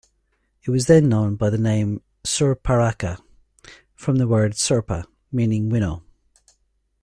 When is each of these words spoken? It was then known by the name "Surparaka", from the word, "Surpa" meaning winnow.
It 0.63 0.71
was 0.71 0.87
then 0.87 1.09
known 1.09 1.35
by 1.35 1.51
the 1.51 1.59
name 1.59 2.01
"Surparaka", 2.23 3.21
from 3.93 4.15
the 4.15 4.27
word, 4.27 4.53
"Surpa" 4.55 5.05
meaning 5.31 5.69
winnow. 5.69 6.01